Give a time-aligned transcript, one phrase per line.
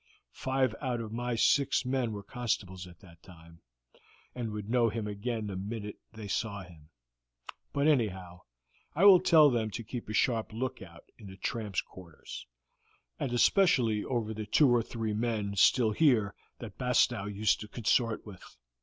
[0.33, 3.61] Five out of my six men were constables at that time,
[4.33, 6.89] and would know him again the minute they saw him;
[7.71, 8.41] but anyhow,
[8.95, 12.47] I will tell them to keep a sharp lookout in the tramps' quarters,
[13.19, 18.25] and especially over the two or three men still here that Bastow used to consort
[18.25, 18.57] with.